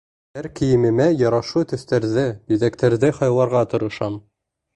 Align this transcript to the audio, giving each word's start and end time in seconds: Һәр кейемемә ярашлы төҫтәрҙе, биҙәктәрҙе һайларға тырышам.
Һәр 0.37 0.45
кейемемә 0.59 1.05
ярашлы 1.23 1.63
төҫтәрҙе, 1.73 2.25
биҙәктәрҙе 2.53 3.13
һайларға 3.21 3.63
тырышам. 3.75 4.19